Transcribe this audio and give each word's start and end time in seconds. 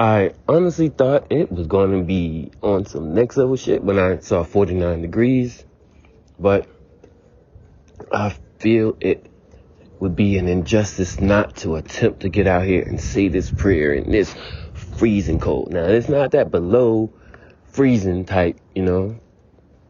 I 0.00 0.32
honestly 0.48 0.88
thought 0.88 1.30
it 1.30 1.52
was 1.52 1.66
going 1.66 1.90
to 1.90 2.02
be 2.02 2.52
on 2.62 2.86
some 2.86 3.12
next 3.12 3.36
level 3.36 3.54
shit 3.56 3.84
when 3.84 3.98
I 3.98 4.20
saw 4.20 4.44
49 4.44 5.02
degrees, 5.02 5.62
but 6.38 6.66
I 8.10 8.34
feel 8.60 8.96
it 8.98 9.26
would 9.98 10.16
be 10.16 10.38
an 10.38 10.48
injustice 10.48 11.20
not 11.20 11.56
to 11.56 11.76
attempt 11.76 12.20
to 12.20 12.30
get 12.30 12.46
out 12.46 12.64
here 12.64 12.82
and 12.82 12.98
say 12.98 13.28
this 13.28 13.50
prayer 13.50 13.92
in 13.92 14.10
this 14.10 14.34
freezing 14.72 15.38
cold. 15.38 15.70
Now, 15.70 15.84
it's 15.84 16.08
not 16.08 16.30
that 16.30 16.50
below 16.50 17.12
freezing 17.66 18.24
type, 18.24 18.58
you 18.74 18.82
know, 18.82 19.20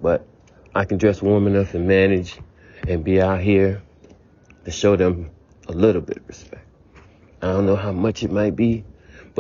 but 0.03 0.27
I 0.75 0.87
can 0.87 0.99
dress 0.99 1.23
warm 1.23 1.47
enough 1.47 1.75
and 1.75 1.87
manage 1.87 2.37
and 2.89 3.05
be 3.05 3.21
out 3.23 3.43
here 3.43 3.81
to 4.65 4.73
show 4.73 4.97
them 4.97 5.31
a 5.69 5.73
little 5.73 6.03
bit 6.03 6.17
of 6.17 6.27
respect. 6.27 6.67
I 7.41 7.53
don't 7.53 7.67
know 7.67 7.77
how 7.77 7.93
much 7.93 8.25
it 8.25 8.33
might 8.33 8.57
be, 8.57 8.85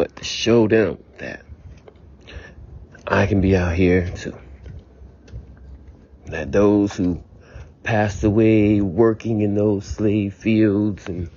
but 0.01 0.17
to 0.17 0.25
show 0.25 0.67
them 0.67 0.96
that 1.18 1.45
I 3.07 3.27
can 3.27 3.43
be 3.43 3.54
out 3.54 3.75
here 3.75 4.08
too. 4.08 4.35
That 6.25 6.53
those 6.53 6.96
who 6.96 7.22
passed 7.82 8.25
away 8.25 8.81
working 8.81 9.43
in 9.43 9.55
those 9.55 9.85
slave 9.85 10.32
fields 10.32 11.07
and 11.07 11.29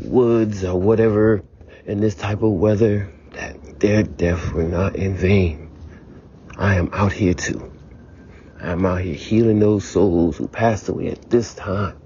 woods 0.00 0.62
or 0.62 0.80
whatever 0.80 1.42
in 1.84 1.98
this 1.98 2.14
type 2.14 2.44
of 2.44 2.52
weather, 2.52 3.12
that 3.32 3.80
their 3.80 4.04
deaths 4.04 4.52
were 4.52 4.62
not 4.62 4.94
in 4.94 5.16
vain. 5.16 5.68
I 6.56 6.76
am 6.76 6.90
out 6.92 7.12
here 7.12 7.34
too. 7.34 7.72
I'm 8.60 8.86
out 8.86 9.00
here 9.00 9.16
healing 9.16 9.58
those 9.58 9.84
souls 9.84 10.36
who 10.36 10.46
passed 10.46 10.88
away 10.88 11.08
at 11.08 11.28
this 11.28 11.54
time 11.54 11.96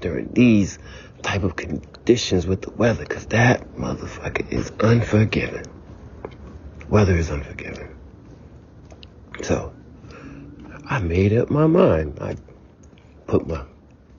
during 0.00 0.32
these 0.32 0.78
type 1.24 1.42
of 1.42 1.56
conditions 1.56 2.46
with 2.46 2.62
the 2.62 2.70
weather 2.70 3.02
because 3.02 3.26
that 3.26 3.74
motherfucker 3.76 4.52
is 4.52 4.70
unforgiving. 4.78 5.64
Weather 6.88 7.16
is 7.16 7.30
unforgiving. 7.30 7.96
So, 9.42 9.72
I 10.86 11.00
made 11.00 11.32
up 11.32 11.50
my 11.50 11.66
mind. 11.66 12.18
I 12.20 12.36
put 13.26 13.46
my 13.48 13.64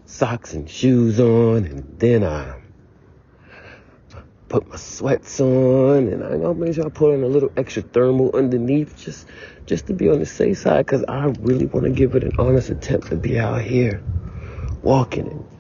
socks 0.06 0.54
and 0.54 0.70
shoes 0.70 1.20
on 1.20 1.66
and 1.66 2.00
then 2.00 2.24
I 2.24 2.60
put 4.50 4.68
my 4.68 4.76
sweats 4.76 5.40
on 5.40 6.08
and 6.08 6.24
I 6.24 6.38
know 6.38 6.72
sure 6.72 6.86
I 6.86 6.90
put 6.90 7.14
on 7.14 7.24
a 7.24 7.28
little 7.28 7.52
extra 7.56 7.82
thermal 7.82 8.36
underneath 8.36 8.98
just 8.98 9.28
just 9.66 9.88
to 9.88 9.94
be 9.94 10.10
on 10.10 10.20
the 10.20 10.26
safe 10.26 10.60
side 10.60 10.86
because 10.86 11.04
I 11.08 11.26
really 11.40 11.66
want 11.66 11.86
to 11.86 11.92
give 11.92 12.16
it 12.16 12.24
an 12.24 12.34
honest 12.38 12.70
attempt 12.70 13.08
to 13.08 13.16
be 13.16 13.40
out 13.40 13.62
here 13.62 14.04
walking 14.84 15.28
and 15.28 15.55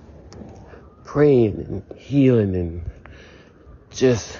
praying 1.15 1.55
and 1.89 1.97
healing 1.97 2.53
and 2.57 2.91
just 3.89 4.37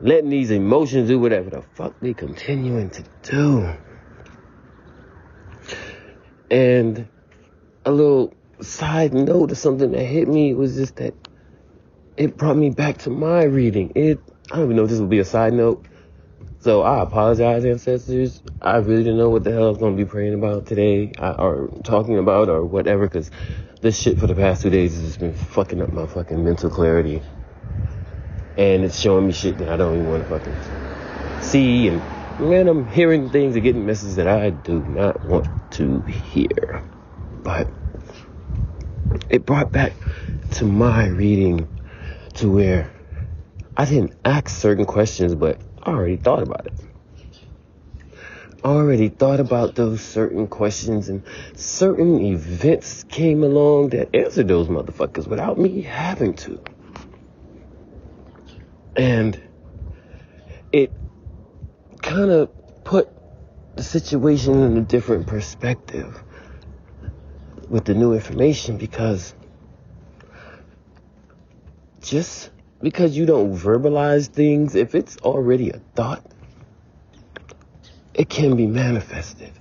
letting 0.00 0.30
these 0.30 0.50
emotions 0.50 1.08
do 1.08 1.18
whatever 1.18 1.50
the 1.50 1.60
fuck 1.74 1.94
they 2.00 2.14
continuing 2.14 2.88
to 2.88 3.04
do. 3.20 3.70
And 6.50 7.06
a 7.84 7.90
little 7.90 8.32
side 8.62 9.12
note 9.12 9.50
of 9.50 9.58
something 9.58 9.92
that 9.92 10.04
hit 10.04 10.26
me 10.26 10.54
was 10.54 10.74
just 10.74 10.96
that 10.96 11.12
it 12.16 12.38
brought 12.38 12.56
me 12.56 12.70
back 12.70 12.96
to 13.00 13.10
my 13.10 13.42
reading. 13.42 13.92
It 13.94 14.18
I 14.50 14.56
don't 14.56 14.64
even 14.64 14.76
know 14.76 14.84
if 14.84 14.88
this 14.88 15.00
will 15.00 15.06
be 15.06 15.18
a 15.18 15.24
side 15.26 15.52
note. 15.52 15.84
So 16.60 16.80
I 16.80 17.02
apologize, 17.02 17.66
ancestors. 17.66 18.42
I 18.62 18.78
really 18.78 19.04
didn't 19.04 19.18
know 19.18 19.28
what 19.28 19.44
the 19.44 19.52
hell 19.52 19.66
I 19.66 19.68
was 19.68 19.76
going 19.76 19.98
to 19.98 20.02
be 20.02 20.08
praying 20.08 20.32
about 20.32 20.64
today 20.64 21.12
uh, 21.18 21.34
or 21.38 21.68
talking 21.84 22.16
about 22.16 22.48
or 22.48 22.64
whatever 22.64 23.06
because 23.06 23.30
this 23.80 24.00
shit 24.00 24.18
for 24.18 24.26
the 24.26 24.34
past 24.34 24.62
two 24.62 24.70
days 24.70 24.94
has 24.94 25.16
been 25.16 25.34
fucking 25.34 25.82
up 25.82 25.92
my 25.92 26.06
fucking 26.06 26.42
mental 26.42 26.70
clarity. 26.70 27.22
And 28.56 28.84
it's 28.84 28.98
showing 28.98 29.26
me 29.26 29.32
shit 29.32 29.58
that 29.58 29.68
I 29.68 29.76
don't 29.76 29.94
even 29.94 30.08
want 30.08 30.22
to 30.22 30.28
fucking 30.28 31.42
see. 31.42 31.88
And 31.88 32.00
man, 32.40 32.68
I'm 32.68 32.86
hearing 32.88 33.28
things 33.30 33.54
and 33.54 33.62
getting 33.62 33.84
messages 33.84 34.16
that 34.16 34.28
I 34.28 34.50
do 34.50 34.80
not 34.80 35.24
want 35.26 35.48
to 35.72 36.00
hear. 36.02 36.82
But 37.42 37.68
it 39.28 39.44
brought 39.44 39.72
back 39.72 39.92
to 40.52 40.64
my 40.64 41.08
reading 41.08 41.68
to 42.34 42.50
where 42.50 42.90
I 43.76 43.84
didn't 43.84 44.14
ask 44.24 44.48
certain 44.48 44.86
questions, 44.86 45.34
but 45.34 45.60
I 45.82 45.90
already 45.90 46.16
thought 46.16 46.42
about 46.42 46.66
it 46.66 46.72
already 48.66 49.08
thought 49.08 49.40
about 49.40 49.74
those 49.74 50.00
certain 50.00 50.46
questions 50.48 51.08
and 51.08 51.22
certain 51.54 52.20
events 52.20 53.04
came 53.04 53.42
along 53.44 53.90
that 53.90 54.14
answered 54.14 54.48
those 54.48 54.68
motherfuckers 54.68 55.26
without 55.26 55.58
me 55.58 55.82
having 55.82 56.34
to. 56.34 56.60
And 58.96 59.40
it 60.72 60.92
kind 62.02 62.30
of 62.30 62.50
put 62.84 63.08
the 63.76 63.82
situation 63.82 64.62
in 64.62 64.76
a 64.76 64.82
different 64.82 65.26
perspective 65.26 66.22
with 67.68 67.84
the 67.84 67.94
new 67.94 68.14
information 68.14 68.78
because 68.78 69.34
just 72.00 72.50
because 72.80 73.16
you 73.16 73.26
don't 73.26 73.54
verbalize 73.54 74.28
things, 74.28 74.74
if 74.74 74.94
it's 74.94 75.16
already 75.18 75.70
a 75.70 75.78
thought, 75.94 76.24
it 78.16 78.30
can 78.30 78.56
be 78.56 78.66
manifested. 78.66 79.52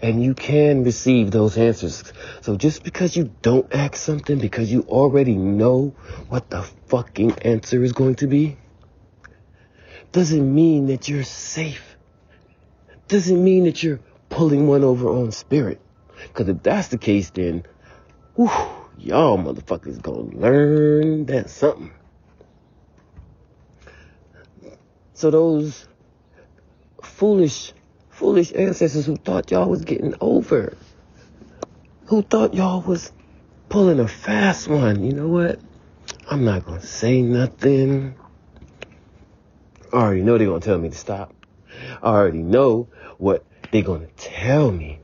And 0.00 0.22
you 0.22 0.32
can 0.32 0.84
receive 0.84 1.30
those 1.30 1.58
answers. 1.58 2.02
So 2.40 2.56
just 2.56 2.82
because 2.82 3.14
you 3.14 3.30
don't 3.42 3.72
ask 3.74 3.96
something, 3.96 4.38
because 4.38 4.72
you 4.72 4.82
already 4.88 5.34
know 5.34 5.94
what 6.28 6.48
the 6.48 6.62
fucking 6.86 7.32
answer 7.42 7.82
is 7.84 7.92
going 7.92 8.14
to 8.16 8.26
be, 8.26 8.56
doesn't 10.12 10.54
mean 10.54 10.86
that 10.86 11.08
you're 11.08 11.24
safe. 11.24 11.96
Doesn't 13.08 13.42
mean 13.42 13.64
that 13.64 13.82
you're 13.82 14.00
pulling 14.30 14.66
one 14.66 14.82
over 14.82 15.08
on 15.08 15.30
spirit. 15.32 15.80
Because 16.22 16.48
if 16.48 16.62
that's 16.62 16.88
the 16.88 16.98
case, 16.98 17.30
then, 17.30 17.64
whew, 18.34 18.50
y'all 18.98 19.36
motherfuckers 19.36 20.00
gonna 20.00 20.36
learn 20.36 21.26
that 21.26 21.50
something. 21.50 21.92
So 25.12 25.30
those 25.30 25.86
foolish, 27.18 27.72
foolish 28.10 28.52
ancestors 28.54 29.04
who 29.04 29.16
thought 29.16 29.50
y'all 29.50 29.68
was 29.68 29.84
getting 29.84 30.14
over. 30.20 30.76
Who 32.06 32.22
thought 32.22 32.54
y'all 32.54 32.80
was 32.80 33.10
pulling 33.68 33.98
a 33.98 34.06
fast 34.06 34.68
one. 34.68 35.02
You 35.02 35.12
know 35.12 35.26
what? 35.26 35.58
I'm 36.30 36.44
not 36.44 36.64
going 36.64 36.80
to 36.80 36.86
say 36.86 37.20
nothing. 37.20 38.14
I 39.92 39.96
already 39.96 40.22
know 40.22 40.38
they're 40.38 40.46
going 40.46 40.60
to 40.60 40.64
tell 40.64 40.78
me 40.78 40.90
to 40.90 40.94
stop. 40.94 41.34
I 42.00 42.06
already 42.06 42.42
know 42.42 42.88
what 43.18 43.44
they're 43.72 43.82
going 43.82 44.06
to 44.06 44.12
tell 44.14 44.70
me. 44.70 45.00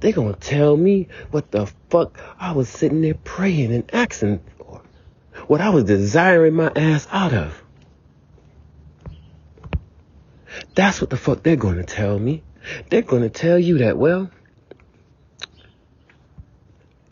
They're 0.00 0.12
going 0.12 0.32
to 0.32 0.40
tell 0.40 0.74
me 0.74 1.08
what 1.32 1.50
the 1.50 1.66
fuck 1.90 2.18
I 2.40 2.52
was 2.52 2.70
sitting 2.70 3.02
there 3.02 3.12
praying 3.12 3.74
and 3.74 3.84
asking 3.94 4.40
for. 4.56 4.80
What 5.48 5.60
I 5.60 5.68
was 5.68 5.84
desiring 5.84 6.54
my 6.54 6.72
ass 6.74 7.06
out 7.10 7.34
of. 7.34 7.62
That's 10.78 11.00
what 11.00 11.10
the 11.10 11.16
fuck 11.16 11.42
they're 11.42 11.56
to 11.78 11.82
tell 11.82 12.20
me. 12.20 12.44
They're 12.88 13.02
to 13.22 13.30
tell 13.30 13.58
you 13.58 13.78
that, 13.78 13.98
well, 13.98 14.30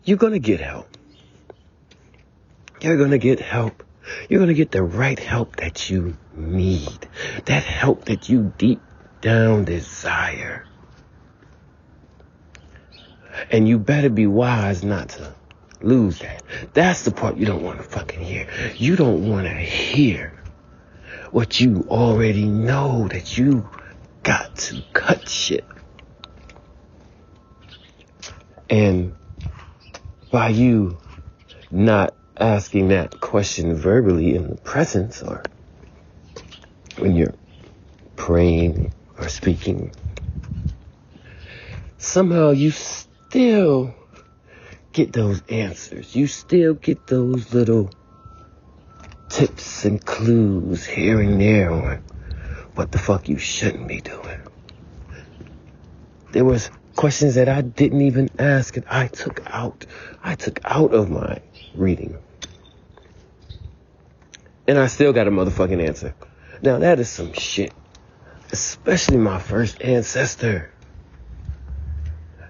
you're 0.05 0.17
to 0.31 0.39
get 0.39 0.61
help. 0.61 0.87
You're 2.79 2.95
to 3.09 3.17
get 3.17 3.41
help. 3.41 3.83
You're 4.29 4.45
to 4.45 4.53
get 4.53 4.71
the 4.71 4.83
right 4.83 5.19
help 5.19 5.57
that 5.57 5.89
you 5.89 6.15
need. 6.33 7.09
That 7.43 7.63
help 7.63 8.05
that 8.05 8.29
you 8.29 8.53
deep 8.57 8.79
down 9.19 9.65
desire. 9.65 10.65
And 13.51 13.67
you 13.67 13.79
better 13.79 14.09
be 14.09 14.27
wise 14.27 14.81
not 14.81 15.09
to 15.09 15.35
lose 15.81 16.19
that. 16.19 16.41
That's 16.73 17.03
the 17.03 17.11
part 17.11 17.35
you 17.35 17.45
don't 17.45 17.63
want 17.63 17.79
to 17.79 17.83
fucking 17.83 18.21
hear. 18.21 18.47
You 18.77 18.95
don't 18.95 19.29
want 19.29 19.45
to 19.45 19.53
hear 19.53 20.36
what 21.31 21.59
you 21.59 21.85
already 21.89 22.45
know 22.45 23.07
that 23.09 23.37
you 23.37 23.67
got 24.23 24.55
to 24.55 24.83
cut 24.93 25.27
shit. 25.27 25.65
And 28.69 29.15
by 30.31 30.49
you 30.49 30.97
not 31.71 32.13
asking 32.37 32.89
that 32.89 33.19
question 33.19 33.75
verbally 33.75 34.35
in 34.35 34.49
the 34.49 34.55
presence 34.57 35.21
or 35.21 35.43
when 36.97 37.15
you're 37.15 37.33
praying 38.15 38.91
or 39.17 39.29
speaking, 39.29 39.91
somehow 41.97 42.51
you 42.51 42.71
still 42.71 43.93
get 44.93 45.13
those 45.13 45.41
answers. 45.49 46.15
You 46.15 46.27
still 46.27 46.73
get 46.73 47.07
those 47.07 47.53
little 47.53 47.91
tips 49.29 49.85
and 49.85 50.03
clues 50.03 50.85
here 50.85 51.21
and 51.21 51.39
there 51.39 51.71
on 51.71 52.03
what 52.75 52.91
the 52.91 52.99
fuck 52.99 53.27
you 53.27 53.37
shouldn't 53.37 53.87
be 53.87 54.01
doing. 54.01 54.39
There 56.31 56.45
was 56.45 56.69
questions 56.95 57.35
that 57.35 57.49
I 57.49 57.61
didn't 57.61 58.01
even 58.01 58.29
ask 58.37 58.75
and 58.77 58.85
I 58.87 59.07
took 59.07 59.41
out. 59.47 59.85
I 60.23 60.35
took 60.35 60.59
out 60.65 60.93
of 60.93 61.09
my 61.09 61.41
reading. 61.75 62.17
And 64.67 64.77
I 64.77 64.87
still 64.87 65.13
got 65.13 65.27
a 65.27 65.31
motherfucking 65.31 65.85
answer. 65.85 66.13
Now 66.61 66.79
that 66.79 66.99
is 66.99 67.09
some 67.09 67.33
shit. 67.33 67.73
Especially 68.51 69.17
my 69.17 69.39
first 69.39 69.81
ancestor. 69.81 70.71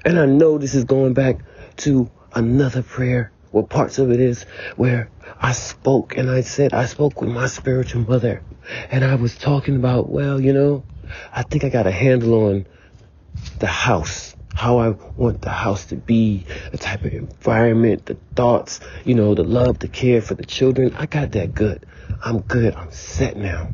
And 0.05 0.19
I 0.19 0.25
know 0.25 0.57
this 0.57 0.75
is 0.75 0.83
going 0.83 1.13
back 1.13 1.39
to 1.77 2.09
another 2.33 2.81
prayer 2.81 3.31
well, 3.51 3.63
parts 3.63 3.97
of 3.99 4.11
it 4.11 4.19
is 4.19 4.43
where 4.75 5.09
I 5.41 5.53
spoke 5.53 6.17
and 6.17 6.29
I 6.29 6.41
said, 6.41 6.73
I 6.73 6.85
spoke 6.85 7.21
with 7.21 7.29
my 7.29 7.47
spiritual 7.47 8.01
mother 8.01 8.43
and 8.91 9.03
I 9.03 9.15
was 9.15 9.37
talking 9.37 9.75
about, 9.75 10.09
well, 10.09 10.39
you 10.39 10.53
know, 10.53 10.83
I 11.33 11.43
think 11.43 11.63
I 11.63 11.69
got 11.69 11.87
a 11.87 11.91
handle 11.91 12.45
on 12.45 12.65
the 13.59 13.67
house, 13.67 14.35
how 14.53 14.79
I 14.79 14.89
want 15.15 15.41
the 15.41 15.49
house 15.49 15.85
to 15.85 15.95
be, 15.95 16.45
the 16.71 16.77
type 16.77 17.05
of 17.05 17.13
environment, 17.13 18.05
the 18.05 18.17
thoughts, 18.35 18.79
you 19.05 19.15
know, 19.15 19.35
the 19.35 19.43
love, 19.43 19.79
the 19.79 19.87
care 19.87 20.21
for 20.21 20.33
the 20.33 20.45
children. 20.45 20.95
I 20.97 21.05
got 21.05 21.31
that 21.31 21.53
good. 21.53 21.85
I'm 22.23 22.39
good. 22.41 22.75
I'm 22.75 22.91
set 22.91 23.37
now. 23.37 23.69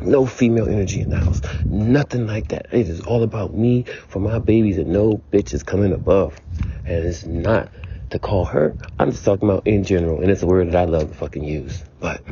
No 0.00 0.26
female 0.26 0.68
energy 0.68 1.00
in 1.00 1.10
the 1.10 1.16
house. 1.16 1.42
Nothing 1.68 2.26
like 2.26 2.48
that. 2.48 2.66
It 2.72 2.88
is 2.88 3.00
all 3.00 3.24
about 3.24 3.54
me 3.54 3.84
for 4.08 4.20
my 4.20 4.38
babies 4.38 4.78
and 4.78 4.92
no 4.92 5.22
bitches 5.32 5.64
coming 5.66 5.92
above. 5.92 6.38
And 6.84 7.04
it's 7.04 7.24
not 7.24 7.70
to 8.10 8.18
call 8.18 8.46
her. 8.46 8.76
I'm 8.98 9.10
just 9.10 9.24
talking 9.24 9.48
about 9.48 9.66
in 9.66 9.84
general, 9.84 10.20
and 10.20 10.30
it's 10.30 10.42
a 10.42 10.46
word 10.46 10.68
that 10.68 10.76
I 10.76 10.84
love 10.84 11.08
to 11.08 11.14
fucking 11.14 11.44
use. 11.44 11.84
But, 12.00 12.22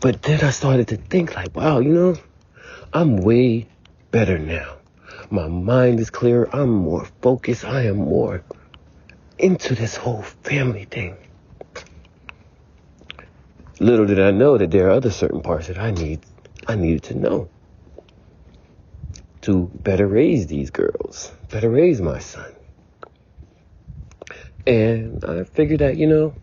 but 0.00 0.22
then 0.22 0.42
I 0.42 0.50
started 0.50 0.88
to 0.88 0.96
think 0.96 1.34
like, 1.34 1.54
wow, 1.56 1.78
you 1.80 1.92
know, 1.92 2.16
I'm 2.92 3.18
way 3.18 3.68
better 4.10 4.38
now. 4.38 4.76
My 5.30 5.48
mind 5.48 6.00
is 6.00 6.10
clearer. 6.10 6.48
I'm 6.54 6.70
more 6.70 7.06
focused. 7.20 7.64
I 7.64 7.82
am 7.86 7.96
more 7.96 8.42
into 9.38 9.74
this 9.74 9.96
whole 9.96 10.22
family 10.22 10.84
thing. 10.84 11.16
Little 13.80 14.06
did 14.06 14.20
I 14.20 14.32
know 14.32 14.58
that 14.58 14.70
there 14.70 14.88
are 14.88 14.90
other 14.90 15.10
certain 15.10 15.40
parts 15.40 15.68
that 15.68 15.78
I 15.78 15.90
need, 15.92 16.20
I 16.66 16.74
needed 16.74 17.04
to 17.04 17.14
know 17.14 17.50
to 19.42 19.70
better 19.82 20.06
raise 20.06 20.48
these 20.48 20.70
girls, 20.70 21.32
better 21.50 21.70
raise 21.70 22.00
my 22.00 22.18
son. 22.18 22.52
And 24.68 25.24
I 25.24 25.44
figured 25.44 25.80
that, 25.80 25.96
you 25.96 26.06
know, 26.06 26.34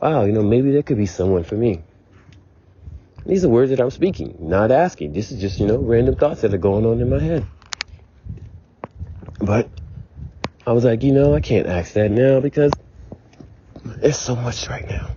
wow, 0.00 0.24
you 0.24 0.30
know, 0.30 0.44
maybe 0.44 0.70
there 0.70 0.84
could 0.84 0.96
be 0.96 1.06
someone 1.06 1.42
for 1.42 1.56
me. 1.56 1.82
These 3.26 3.44
are 3.44 3.48
words 3.48 3.70
that 3.70 3.80
I'm 3.80 3.90
speaking, 3.90 4.36
not 4.38 4.70
asking. 4.70 5.12
This 5.12 5.32
is 5.32 5.40
just, 5.40 5.58
you 5.58 5.66
know, 5.66 5.78
random 5.78 6.14
thoughts 6.14 6.42
that 6.42 6.54
are 6.54 6.58
going 6.58 6.86
on 6.86 7.00
in 7.00 7.10
my 7.10 7.18
head. 7.18 7.44
But 9.40 9.68
I 10.64 10.72
was 10.72 10.84
like, 10.84 11.02
you 11.02 11.10
know, 11.10 11.34
I 11.34 11.40
can't 11.40 11.66
ask 11.66 11.94
that 11.94 12.12
now 12.12 12.38
because 12.38 12.70
it's 14.00 14.18
so 14.18 14.36
much 14.36 14.68
right 14.68 14.88
now. 14.88 15.10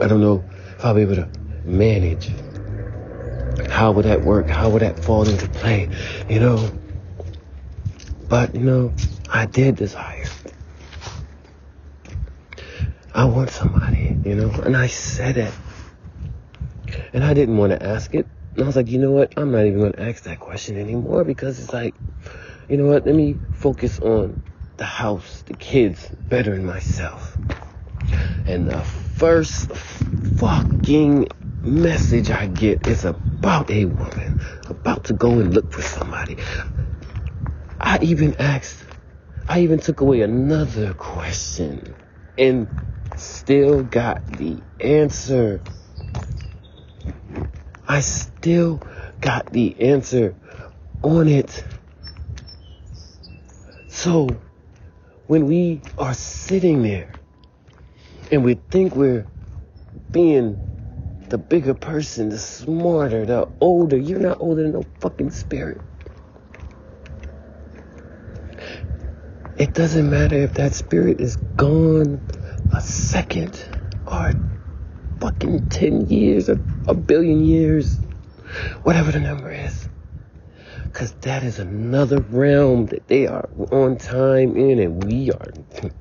I 0.00 0.06
don't 0.06 0.20
know 0.20 0.44
if 0.78 0.84
I'll 0.84 0.94
be 0.94 1.00
able 1.00 1.16
to 1.16 1.28
manage. 1.64 2.30
How 3.70 3.90
would 3.90 4.04
that 4.04 4.22
work? 4.22 4.48
How 4.48 4.70
would 4.70 4.82
that 4.82 5.00
fall 5.00 5.28
into 5.28 5.48
play? 5.48 5.88
You 6.28 6.38
know? 6.38 6.70
But, 8.28 8.54
you 8.54 8.60
know, 8.60 8.94
I 9.36 9.44
did 9.44 9.76
desire. 9.76 10.24
I 13.14 13.26
want 13.26 13.50
somebody, 13.50 14.16
you 14.24 14.34
know, 14.34 14.50
and 14.50 14.74
I 14.74 14.86
said 14.86 15.36
it. 15.36 15.52
And 17.12 17.22
I 17.22 17.34
didn't 17.34 17.58
want 17.58 17.72
to 17.72 17.82
ask 17.82 18.14
it. 18.14 18.26
And 18.54 18.62
I 18.62 18.66
was 18.66 18.76
like, 18.76 18.88
you 18.88 18.98
know 18.98 19.10
what? 19.10 19.34
I'm 19.36 19.52
not 19.52 19.66
even 19.66 19.78
going 19.78 19.92
to 19.92 20.00
ask 20.00 20.22
that 20.22 20.40
question 20.40 20.78
anymore 20.78 21.22
because 21.22 21.60
it's 21.60 21.70
like, 21.70 21.94
you 22.70 22.78
know 22.78 22.86
what? 22.86 23.04
Let 23.04 23.14
me 23.14 23.36
focus 23.52 23.98
on 23.98 24.42
the 24.78 24.86
house, 24.86 25.42
the 25.42 25.52
kids, 25.52 26.08
bettering 26.30 26.64
myself. 26.64 27.36
And 28.46 28.70
the 28.70 28.80
first 28.80 29.70
fucking 30.38 31.28
message 31.60 32.30
I 32.30 32.46
get 32.46 32.86
is 32.86 33.04
about 33.04 33.70
a 33.70 33.84
woman 33.84 34.40
about 34.70 35.04
to 35.04 35.12
go 35.12 35.32
and 35.40 35.52
look 35.52 35.72
for 35.72 35.82
somebody. 35.82 36.38
I 37.78 37.98
even 38.00 38.34
asked 38.36 38.85
I 39.48 39.60
even 39.60 39.78
took 39.78 40.00
away 40.00 40.22
another 40.22 40.94
question 40.94 41.94
and 42.38 42.68
still 43.16 43.84
got 43.84 44.26
the 44.26 44.58
answer. 44.80 45.62
I 47.88 48.00
still 48.00 48.82
got 49.20 49.52
the 49.52 49.80
answer 49.80 50.34
on 51.02 51.28
it. 51.28 51.64
So, 53.88 54.28
when 55.26 55.46
we 55.46 55.82
are 55.98 56.14
sitting 56.14 56.82
there 56.82 57.12
and 58.32 58.44
we 58.44 58.54
think 58.70 58.96
we're 58.96 59.26
being 60.12 60.60
the 61.30 61.38
bigger 61.38 61.74
person, 61.74 62.30
the 62.30 62.38
smarter, 62.38 63.26
the 63.26 63.48
older, 63.60 63.96
you're 63.96 64.20
not 64.20 64.38
older 64.40 64.62
than 64.62 64.72
no 64.72 64.86
fucking 65.00 65.30
spirit. 65.30 65.85
It 69.58 69.74
doesn't 69.74 70.10
matter 70.10 70.36
if 70.36 70.54
that 70.54 70.74
spirit 70.74 71.20
is 71.20 71.36
gone 71.56 72.22
a 72.72 72.80
second 72.82 73.64
or 74.06 74.34
fucking 75.20 75.68
10 75.68 76.08
years 76.08 76.50
or 76.50 76.60
a 76.88 76.94
billion 76.94 77.44
years, 77.44 78.00
whatever 78.82 79.12
the 79.12 79.20
number 79.20 79.50
is. 79.52 79.88
Because 80.84 81.12
that 81.22 81.44
is 81.44 81.58
another 81.58 82.20
realm 82.20 82.86
that 82.86 83.08
they 83.08 83.26
are 83.26 83.48
on 83.72 83.98
time 83.98 84.56
in 84.56 84.78
and 84.80 85.04
we 85.06 85.30
are. 85.32 85.52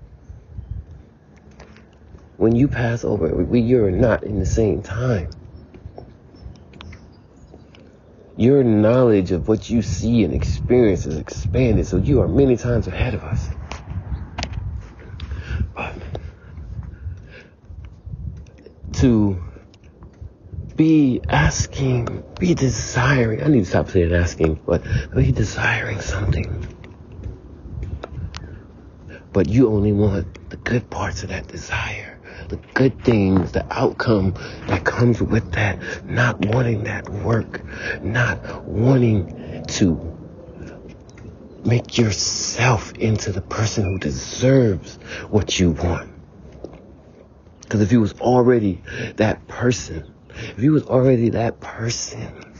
When 2.37 2.55
you 2.55 2.67
pass 2.67 3.05
over, 3.05 3.29
we, 3.29 3.61
you're 3.61 3.91
not 3.91 4.23
in 4.23 4.39
the 4.39 4.45
same 4.45 4.83
time. 4.83 5.29
Your 8.37 8.63
knowledge 8.63 9.31
of 9.31 9.47
what 9.47 9.69
you 9.69 9.81
see 9.81 10.25
and 10.25 10.33
experience 10.33 11.05
is 11.05 11.17
expanded, 11.17 11.87
so 11.87 11.97
you 11.97 12.21
are 12.21 12.27
many 12.27 12.57
times 12.57 12.87
ahead 12.87 13.13
of 13.13 13.23
us. 13.23 13.49
But 15.73 15.95
to 18.93 19.41
be 20.75 21.21
asking, 21.29 22.23
be 22.37 22.53
desiring, 22.53 23.41
I 23.41 23.47
need 23.47 23.59
to 23.59 23.65
stop 23.65 23.89
saying 23.89 24.13
asking, 24.13 24.59
but 24.65 24.83
be 25.15 25.31
desiring 25.31 26.01
something. 26.01 26.67
But 29.31 29.47
you 29.47 29.69
only 29.69 29.93
want 29.93 30.49
the 30.49 30.57
good 30.57 30.89
parts 30.89 31.23
of 31.23 31.29
that 31.29 31.47
desire 31.47 32.14
the 32.55 32.67
good 32.73 33.03
things, 33.03 33.51
the 33.51 33.65
outcome 33.71 34.33
that 34.67 34.83
comes 34.83 35.21
with 35.21 35.51
that, 35.53 35.79
not 36.05 36.39
wanting 36.45 36.83
that 36.83 37.09
work, 37.09 37.61
not 38.01 38.65
wanting 38.65 39.65
to 39.67 40.13
make 41.65 41.97
yourself 41.97 42.93
into 42.93 43.31
the 43.31 43.41
person 43.41 43.85
who 43.85 43.97
deserves 43.97 44.95
what 45.29 45.59
you 45.59 45.71
want. 45.71 46.11
Because 47.61 47.81
if 47.81 47.91
you 47.91 47.99
was 47.99 48.13
already 48.13 48.81
that 49.17 49.47
person, 49.47 50.13
if 50.29 50.59
you 50.59 50.71
was 50.71 50.83
already 50.83 51.29
that 51.29 51.59
person, 51.59 52.53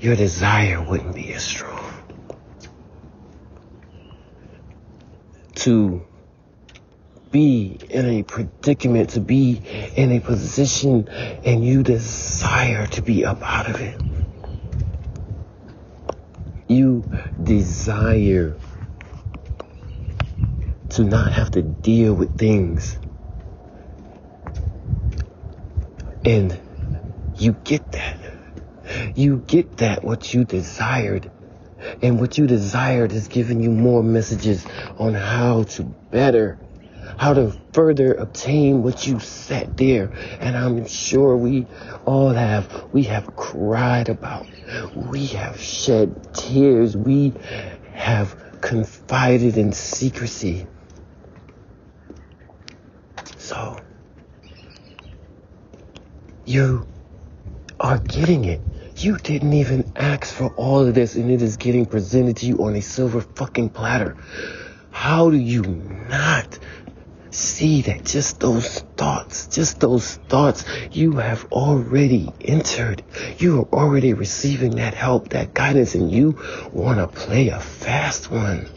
your 0.00 0.16
desire 0.16 0.82
wouldn't 0.82 1.14
be 1.14 1.32
as 1.32 1.44
strong. 1.44 1.78
To 5.56 6.06
be 7.30 7.78
in 7.88 8.06
a 8.06 8.22
predicament, 8.22 9.10
to 9.10 9.20
be 9.20 9.60
in 9.96 10.12
a 10.12 10.20
position, 10.20 11.08
and 11.08 11.64
you 11.64 11.82
desire 11.82 12.86
to 12.88 13.02
be 13.02 13.24
up 13.24 13.42
out 13.42 13.68
of 13.68 13.80
it. 13.80 14.00
You 16.68 17.04
desire 17.42 18.56
to 20.90 21.04
not 21.04 21.32
have 21.32 21.52
to 21.52 21.62
deal 21.62 22.14
with 22.14 22.36
things. 22.36 22.98
And 26.24 26.58
you 27.36 27.52
get 27.52 27.92
that. 27.92 28.18
You 29.14 29.38
get 29.38 29.78
that 29.78 30.04
what 30.04 30.34
you 30.34 30.44
desired. 30.44 31.30
And 32.02 32.20
what 32.20 32.36
you 32.38 32.46
desired 32.46 33.12
is 33.12 33.28
giving 33.28 33.60
you 33.60 33.70
more 33.70 34.02
messages 34.02 34.66
on 34.98 35.14
how 35.14 35.62
to 35.62 35.82
better 35.82 36.58
how 37.18 37.34
to 37.34 37.54
further 37.72 38.14
obtain 38.14 38.82
what 38.82 39.06
you 39.06 39.20
set 39.20 39.76
there. 39.76 40.12
And 40.40 40.56
I'm 40.56 40.86
sure 40.86 41.36
we 41.36 41.66
all 42.04 42.30
have, 42.30 42.86
we 42.92 43.04
have 43.04 43.36
cried 43.36 44.08
about, 44.08 44.46
we 44.94 45.26
have 45.28 45.60
shed 45.60 46.34
tears, 46.34 46.96
we 46.96 47.32
have 47.92 48.36
confided 48.60 49.56
in 49.56 49.72
secrecy. 49.72 50.66
So, 53.36 53.80
you 56.44 56.86
are 57.78 57.98
getting 57.98 58.44
it. 58.44 58.60
You 58.96 59.16
didn't 59.16 59.54
even 59.54 59.92
ask 59.96 60.34
for 60.34 60.48
all 60.56 60.86
of 60.86 60.94
this 60.94 61.14
and 61.14 61.30
it 61.30 61.40
is 61.40 61.56
getting 61.56 61.86
presented 61.86 62.36
to 62.38 62.46
you 62.46 62.58
on 62.58 62.76
a 62.76 62.82
silver 62.82 63.20
fucking 63.22 63.70
platter. 63.70 64.16
How 64.90 65.30
do 65.30 65.36
you 65.36 65.62
not 65.62 66.58
see 67.40 67.82
that 67.82 68.04
just 68.04 68.40
those 68.40 68.80
thoughts, 68.96 69.46
just 69.48 69.80
those 69.80 70.16
thoughts, 70.28 70.64
you 70.92 71.12
have 71.12 71.46
already 71.52 72.30
entered. 72.40 73.02
You 73.38 73.60
are 73.60 73.68
already 73.72 74.12
receiving 74.12 74.76
that 74.76 74.94
help, 74.94 75.30
that 75.30 75.54
guidance, 75.54 75.94
and 75.94 76.10
you 76.12 76.38
want 76.72 76.98
to 76.98 77.08
play 77.08 77.48
a 77.48 77.58
fast 77.58 78.30
one. 78.30 78.68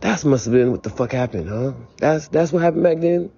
That 0.00 0.24
must 0.24 0.44
have 0.44 0.54
been 0.54 0.70
what 0.70 0.82
the 0.82 0.90
fuck 0.90 1.12
happened, 1.12 1.48
huh? 1.48 1.72
That's 1.98 2.28
that's 2.28 2.52
what 2.52 2.62
happened 2.62 2.84
back 2.84 3.00
then. 3.00 3.30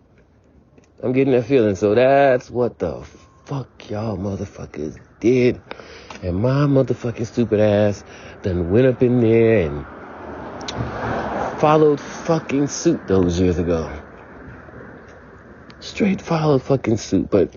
I'm 1.03 1.13
getting 1.13 1.33
that 1.33 1.45
feeling. 1.45 1.77
So 1.77 1.95
that's 1.95 2.51
what 2.51 2.79
the 2.79 3.05
fuck 3.45 3.91
y'all 3.91 4.17
motherfuckers 4.17 4.99
did. 5.21 5.61
And 6.23 6.37
my 6.41 6.65
motherfucking 6.67 7.27
stupid 7.27 7.61
ass 7.61 8.05
then 8.43 8.71
went 8.71 8.87
up 8.87 9.03
in 9.03 9.21
there 9.21 9.69
and 9.69 11.14
followed 11.65 11.99
fucking 11.99 12.67
suit 12.67 13.07
those 13.07 13.41
years 13.41 13.57
ago. 13.57 13.91
Straight 15.81 16.21
followed 16.21 16.61
fucking 16.61 16.99
suit, 16.99 17.31
but 17.31 17.57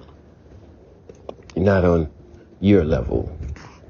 not 1.58 1.84
on 1.84 2.10
your 2.62 2.86
level. 2.86 3.38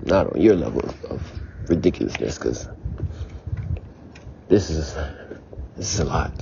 Not 0.02 0.34
on 0.34 0.42
your 0.42 0.56
level 0.56 0.82
of 1.12 1.22
ridiculousness, 1.70 2.40
because 2.40 2.68
this 4.48 4.72
is 4.72 4.96
this 5.76 5.94
is 5.94 6.00
a 6.00 6.06
lot. 6.06 6.34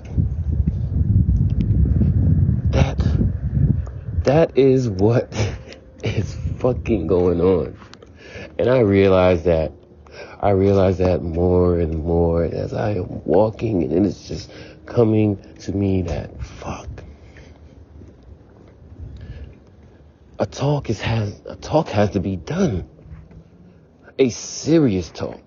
That 2.72 2.98
that 4.24 4.58
is 4.58 4.88
what 4.88 5.34
is 6.01 6.34
fucking 6.60 7.08
going 7.08 7.41
on. 7.41 7.77
And 8.58 8.70
I 8.70 8.79
realize 8.79 9.44
that 9.44 9.74
I 10.46 10.52
realize 10.52 11.00
that 11.00 11.24
more 11.24 11.80
and 11.80 12.04
more 12.04 12.44
as 12.44 12.72
I 12.72 12.92
am 12.92 13.24
walking 13.25 13.82
and 13.82 14.06
it's 14.06 14.28
just 14.28 14.52
coming 14.86 15.40
to 15.62 15.72
me 15.72 16.04
that 16.04 16.40
fuck. 16.40 16.88
A 20.38 20.46
talk 20.46 20.92
is 20.92 21.02
has 21.02 21.42
a 21.48 21.56
talk 21.56 21.88
has 21.88 22.12
to 22.12 22.20
be 22.20 22.36
done. 22.36 22.88
A 24.20 24.30
serious 24.30 25.10
talk. 25.10 25.42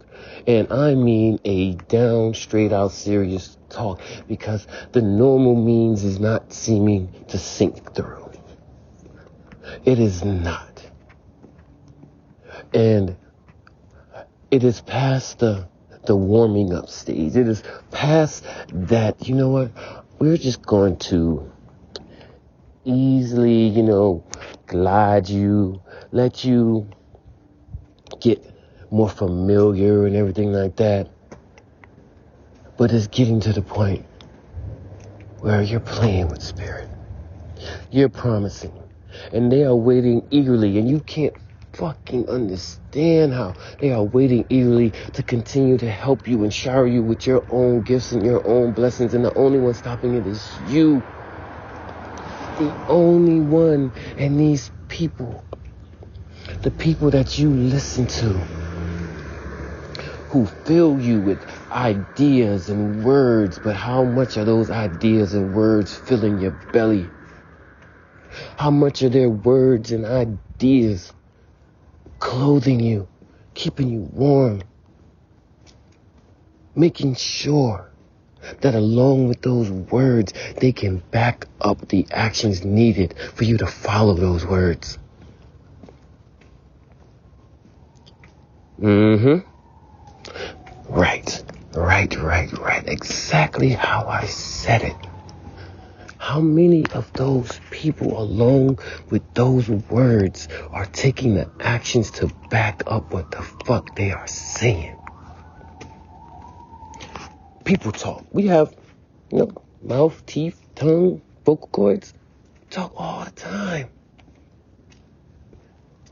And 0.49 0.73
I 0.73 0.97
mean 0.97 1.38
a 1.45 1.75
down, 1.75 2.35
straight 2.35 2.73
out 2.73 2.90
serious 2.90 3.57
talk 3.69 4.00
because 4.26 4.67
the 4.90 5.00
normal 5.00 5.55
means 5.55 6.02
is 6.02 6.19
not 6.19 6.52
seeming 6.52 7.25
to 7.28 7.38
sink 7.38 7.95
through. 7.95 8.33
It 9.85 10.00
is 10.00 10.25
not. 10.25 10.83
And 12.75 13.17
it 14.50 14.64
is 14.64 14.81
past 14.81 15.38
the 15.40 15.69
the 16.07 16.17
warming 16.17 16.73
up 16.73 16.88
stage. 16.88 17.37
It 17.37 17.49
is 17.49 17.62
past 17.90 18.45
that, 18.73 19.28
you 19.28 19.35
know 19.35 19.50
what? 19.50 19.71
We're 20.19 20.38
just 20.38 20.62
going 20.62 20.97
to 21.11 21.52
easily, 22.85 23.69
you 23.69 23.83
know, 23.83 24.25
glide 24.67 25.28
you, 25.28 25.83
let 26.11 26.45
you 26.45 26.88
get 28.21 28.43
more 28.90 29.11
familiar 29.11 30.07
and 30.07 30.17
everything 30.17 30.52
like 30.52 30.76
that. 30.76 31.11
But 32.78 32.90
it's 32.93 33.09
getting 33.09 33.40
to 33.40 33.52
the 33.52 33.62
point 33.62 34.07
where 35.40 35.61
you're 35.61 35.81
playing 35.81 36.28
with 36.28 36.43
spirit. 36.43 36.88
You're 37.90 38.09
promising. 38.09 38.73
And 39.33 39.52
they 39.52 39.64
are 39.64 39.76
waiting 39.76 40.26
eagerly 40.31 40.78
and 40.78 40.88
you 40.88 41.00
can't 41.00 41.35
fucking 41.78 42.28
understand 42.28 43.32
how 43.32 43.54
they 43.78 43.92
are 43.92 44.02
waiting 44.02 44.44
eagerly 44.49 44.90
to 45.12 45.23
continue 45.23 45.78
to 45.78 45.88
help 45.88 46.26
you 46.26 46.42
and 46.42 46.52
shower 46.52 46.88
you 46.88 47.04
with 47.04 47.25
your 47.25 47.47
own 47.50 47.82
gifts 47.82 48.11
and 48.11 48.25
your 48.25 48.42
own 48.44 48.73
blessings. 48.73 49.14
And 49.14 49.25
the 49.25 49.32
only 49.35 49.61
one 49.61 49.75
stopping 49.75 50.14
it 50.14 50.26
is 50.26 50.58
you. 50.66 51.04
The 52.58 52.75
only 52.88 53.38
one. 53.38 53.92
And 54.16 54.40
these 54.40 54.73
people, 54.88 55.44
the 56.62 56.73
people 56.73 57.12
that 57.12 57.38
you 57.38 57.50
listen 57.50 58.08
to, 58.08 58.40
who 60.30 60.47
fill 60.64 60.99
you 60.99 61.20
with 61.20 61.47
ideas 61.70 62.70
and 62.70 63.04
words, 63.04 63.61
but 63.61 63.76
how 63.76 64.02
much 64.02 64.37
are 64.37 64.44
those 64.44 64.68
ideas 64.68 65.32
and 65.32 65.54
words 65.54 65.97
filling 65.97 66.38
your 66.38 66.56
belly? 66.73 67.12
How 68.56 68.70
much 68.73 69.02
are 69.02 69.08
their 69.08 69.30
words 69.30 69.92
and 69.92 70.04
ideas 70.04 71.12
clothing 72.18 72.80
you, 72.80 73.08
keeping 73.54 73.88
you 73.88 74.00
warm, 74.12 74.62
making 76.75 77.14
sure 77.14 77.90
that 78.60 78.75
along 78.75 79.28
with 79.28 79.42
those 79.42 79.70
words, 79.70 80.32
they 80.56 80.72
can 80.72 80.98
back 81.10 81.46
up 81.60 81.88
the 81.88 82.06
actions 82.10 82.64
needed 82.64 83.14
for 83.34 83.44
you 83.44 83.58
to 83.58 83.66
follow 83.66 84.14
those 84.14 84.46
words. 84.46 84.98
Mm-hmm. 88.80 89.38
Right, 90.88 91.44
right, 91.75 92.16
right, 92.16 92.52
right. 92.58 92.88
Exactly 92.88 93.70
how 93.70 94.06
I 94.06 94.26
said 94.26 94.82
it. 94.82 95.08
How 96.28 96.42
many 96.42 96.85
of 96.92 97.11
those 97.14 97.58
people, 97.70 98.20
along 98.20 98.80
with 99.08 99.23
those 99.32 99.66
words, 99.66 100.47
are 100.70 100.85
taking 100.85 101.32
the 101.37 101.49
actions 101.58 102.11
to 102.20 102.26
back 102.50 102.82
up 102.87 103.14
what 103.14 103.30
the 103.30 103.40
fuck 103.64 103.94
they 103.94 104.11
are 104.12 104.26
saying? 104.26 104.94
People 107.64 107.92
talk. 107.92 108.26
We 108.30 108.49
have, 108.49 108.76
you 109.32 109.38
know, 109.38 109.52
mouth, 109.82 110.26
teeth, 110.26 110.61
tongue, 110.75 111.23
vocal 111.47 111.68
cords. 111.68 112.12
Talk 112.68 112.92
all 112.99 113.25
the 113.25 113.30
time. 113.30 113.88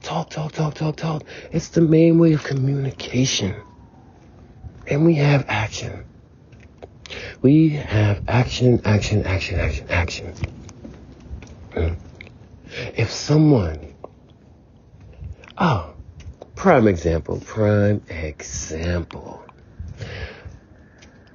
Talk, 0.00 0.30
talk, 0.30 0.52
talk, 0.52 0.72
talk, 0.76 0.96
talk. 0.96 1.24
It's 1.52 1.68
the 1.68 1.82
main 1.82 2.18
way 2.18 2.32
of 2.32 2.42
communication. 2.42 3.54
And 4.86 5.04
we 5.04 5.16
have 5.16 5.44
action. 5.48 6.06
We 7.42 7.70
have 7.70 8.22
action, 8.28 8.80
action, 8.84 9.24
action, 9.24 9.58
action, 9.60 9.86
action. 9.90 10.34
Hmm. 11.72 11.94
If 12.96 13.10
someone, 13.10 13.94
oh, 15.58 15.94
prime 16.54 16.88
example, 16.88 17.40
prime 17.44 18.02
example. 18.08 19.44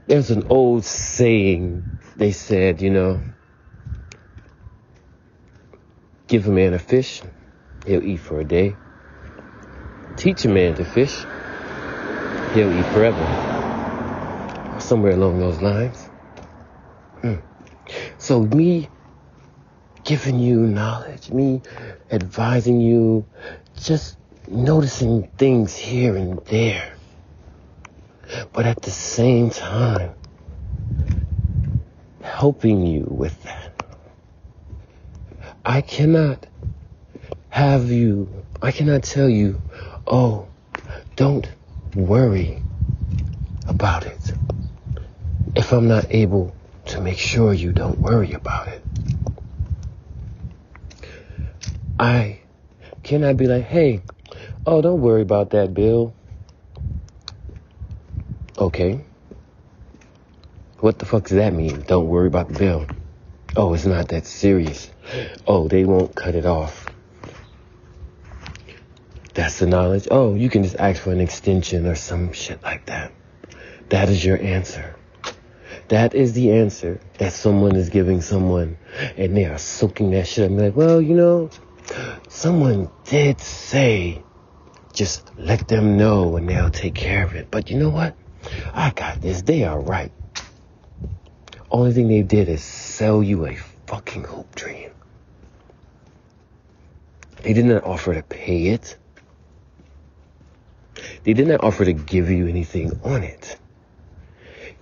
There's 0.08 0.32
an 0.32 0.48
old 0.50 0.84
saying, 0.84 1.86
they 2.18 2.32
said, 2.32 2.82
you 2.82 2.90
know, 2.90 3.22
give 6.28 6.48
a 6.48 6.52
man 6.52 6.74
a 6.74 6.80
fish, 6.80 7.22
he'll 7.86 8.04
eat 8.04 8.20
for 8.20 8.40
a 8.40 8.44
day. 8.44 8.76
Teach 10.18 10.46
a 10.46 10.50
man 10.50 10.76
to 10.76 10.84
fish, 10.84 11.16
he'll 12.54 12.74
eat 12.78 12.86
forever 12.88 13.51
somewhere 14.92 15.14
along 15.14 15.40
those 15.40 15.62
lines. 15.62 16.10
Mm. 17.24 17.42
So 18.18 18.42
me 18.42 18.90
giving 20.04 20.38
you 20.38 20.58
knowledge, 20.68 21.32
me 21.32 21.62
advising 22.12 22.82
you, 22.82 23.26
just 23.82 24.18
noticing 24.50 25.30
things 25.38 25.74
here 25.78 26.18
and 26.18 26.46
there. 26.48 26.92
But 28.52 28.66
at 28.66 28.82
the 28.82 28.92
same 28.92 29.50
time, 29.50 30.12
helping 32.22 32.86
you 32.86 33.08
with 33.08 33.42
that. 33.44 33.72
I 35.64 35.80
cannot 35.80 36.48
have 37.48 37.90
you, 37.90 38.44
I 38.62 38.74
cannot 38.74 39.04
tell 39.04 39.30
you, 39.30 39.62
oh, 40.06 40.50
don't 41.16 41.50
worry 41.96 42.62
about 43.70 44.06
it 44.06 44.34
if 45.56 45.72
I'm 45.72 45.88
not 45.88 46.08
able 46.10 46.56
to 46.86 47.02
make 47.02 47.18
sure 47.18 47.54
you 47.54 47.72
don't 47.72 48.00
worry 48.00 48.34
about 48.34 48.68
it. 48.68 48.84
I 52.00 52.40
cannot 53.04 53.38
be 53.38 53.48
like, 53.48 53.64
hey, 53.64 54.02
oh, 54.66 54.82
don't 54.82 55.02
worry 55.02 55.22
about 55.22 55.52
that 55.52 55.74
bill. 55.74 56.16
Okay. 58.58 59.06
What 60.80 60.98
the 60.98 61.06
fuck 61.06 61.24
does 61.24 61.38
that 61.38 61.54
mean? 61.54 61.82
Don't 61.82 62.08
worry 62.08 62.28
about 62.28 62.50
the 62.50 62.58
bill. 62.58 62.88
Oh, 63.56 63.74
it's 63.74 63.86
not 63.86 64.08
that 64.10 64.26
serious. 64.26 64.90
Oh, 65.46 65.68
they 65.68 65.84
won't 65.84 66.16
cut 66.16 66.36
it 66.36 66.46
off. 66.46 66.88
That's 69.34 69.60
the 69.60 69.68
knowledge. 69.68 70.08
Oh, 70.10 70.34
you 70.34 70.50
can 70.50 70.64
just 70.64 70.76
ask 70.78 71.02
for 71.02 71.12
an 71.12 71.22
extension 71.22 71.86
or 71.86 71.96
some 71.96 72.34
shit 72.34 72.64
like 72.64 72.88
that. 72.88 73.12
That 73.90 74.10
is 74.10 74.24
your 74.24 74.42
answer. 74.42 74.96
That 75.92 76.16
is 76.16 76.32
the 76.32 76.54
answer 76.54 77.02
that 77.18 77.34
someone 77.34 77.76
is 77.76 77.90
giving 77.90 78.22
someone, 78.22 78.78
and 79.18 79.36
they 79.36 79.44
are 79.44 79.58
soaking 79.58 80.12
that 80.12 80.26
shit. 80.26 80.50
I'm 80.50 80.58
like, 80.58 80.74
well, 80.74 81.02
you 81.02 81.14
know, 81.14 81.50
someone 82.30 82.90
did 83.04 83.42
say, 83.42 84.24
just 84.94 85.30
let 85.38 85.68
them 85.68 85.98
know 85.98 86.38
and 86.38 86.48
they'll 86.48 86.70
take 86.70 86.96
care 86.96 87.26
of 87.26 87.36
it. 87.36 87.52
But 87.52 87.70
you 87.70 87.78
know 87.78 87.90
what? 87.90 88.16
I 88.74 88.92
got 88.92 89.20
this. 89.20 89.42
They 89.42 89.66
are 89.66 89.78
right. 89.78 90.14
Only 91.70 91.92
thing 91.92 92.08
they 92.08 92.22
did 92.22 92.48
is 92.48 92.64
sell 92.64 93.22
you 93.22 93.46
a 93.46 93.58
fucking 93.88 94.24
hope 94.24 94.56
dream. 94.56 94.92
They 97.44 97.52
did 97.52 97.66
not 97.66 97.84
offer 97.84 98.14
to 98.14 98.24
pay 98.24 98.68
it. 98.68 98.96
They 101.26 101.34
did 101.34 101.48
not 101.48 101.66
offer 101.66 101.84
to 101.84 101.92
give 101.92 102.30
you 102.30 102.48
anything 102.48 102.98
on 103.04 103.24
it. 103.24 103.58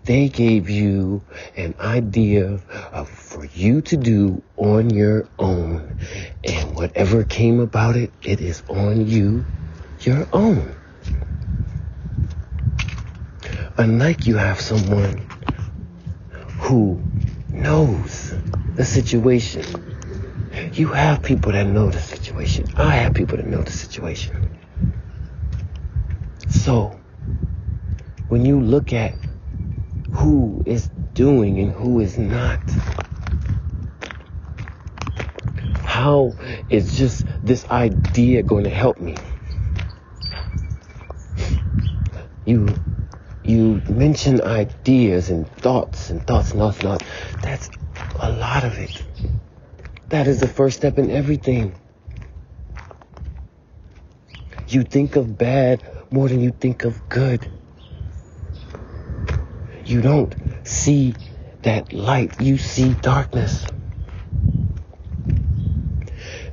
They 0.09 0.27
gave 0.27 0.71
you 0.71 1.21
an 1.55 1.75
idea 1.79 2.59
of 2.91 3.07
for 3.07 3.45
you 3.45 3.81
to 3.81 3.95
do 3.95 4.41
on 4.57 4.89
your 4.89 5.27
own. 5.37 5.95
And 6.43 6.75
whatever 6.75 7.23
came 7.23 7.59
about 7.59 7.95
it, 7.95 8.11
it 8.23 8.41
is 8.41 8.63
on 8.69 9.05
you, 9.05 9.45
your 9.99 10.27
own. 10.33 10.75
Unlike 13.77 14.25
you 14.25 14.37
have 14.37 14.59
someone 14.59 15.29
who 16.57 17.03
knows 17.51 18.33
the 18.73 18.85
situation. 18.85 19.63
You 20.73 20.87
have 20.87 21.21
people 21.21 21.51
that 21.51 21.67
know 21.67 21.91
the 21.91 22.01
situation. 22.01 22.65
I 22.77 22.95
have 22.95 23.13
people 23.13 23.37
that 23.37 23.45
know 23.45 23.61
the 23.61 23.71
situation. 23.71 24.57
So, 26.49 26.99
when 28.27 28.43
you 28.43 28.59
look 28.59 28.91
at 28.91 29.13
who 30.11 30.63
is 30.65 30.89
doing 31.13 31.59
and 31.59 31.71
who 31.71 31.99
is 31.99 32.17
not, 32.17 32.61
how 35.83 36.37
is 36.69 36.97
just 36.97 37.25
this 37.43 37.65
idea 37.69 38.43
going 38.43 38.65
to 38.65 38.69
help 38.71 38.99
me? 38.99 39.17
You 42.45 42.79
you 43.43 43.83
mention 43.89 44.41
ideas 44.41 45.29
and 45.29 45.47
thoughts 45.57 46.09
and 46.09 46.25
thoughts 46.25 46.51
and 46.51 46.59
thoughts 46.61 46.79
and 46.81 46.83
thoughts. 46.83 47.05
That's 47.41 47.71
a 48.19 48.31
lot 48.31 48.63
of 48.65 48.77
it. 48.79 49.03
That 50.09 50.27
is 50.27 50.39
the 50.39 50.47
first 50.47 50.77
step 50.77 50.97
in 50.99 51.11
everything. 51.11 51.75
You 54.67 54.83
think 54.83 55.15
of 55.15 55.37
bad 55.37 55.83
more 56.11 56.29
than 56.29 56.41
you 56.41 56.51
think 56.51 56.85
of 56.85 57.09
good. 57.09 57.47
You 59.89 60.01
don't 60.01 60.35
see 60.67 61.15
that 61.63 61.93
light, 61.93 62.39
you 62.39 62.59
see 62.59 62.93
darkness. 62.93 63.65